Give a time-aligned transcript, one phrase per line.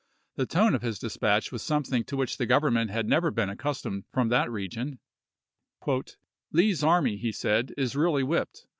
[0.35, 3.83] The tone of his dispatch was something to which the Government had never been accus
[3.83, 4.97] tomed from that region."
[6.51, 8.65] Lee's army," he said, "is really whipped.